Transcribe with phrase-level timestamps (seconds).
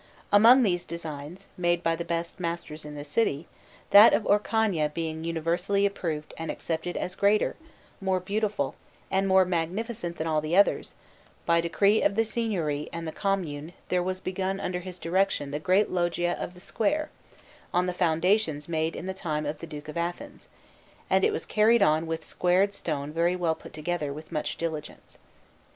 [0.31, 3.45] Among these designs, made by the best masters in the city,
[3.91, 7.55] that of Orcagna being universally approved and accepted as greater,
[8.01, 8.73] more beautiful,
[9.11, 10.95] and more magnificent than all the others,
[11.45, 15.51] by decree of the Signori and of the Commune there was begun under his direction
[15.51, 17.11] the great Loggia of the square,
[17.71, 20.47] on the foundations made in the time of the Duke of Athens,
[21.11, 25.19] and it was carried on with squared stone very well put together, with much diligence.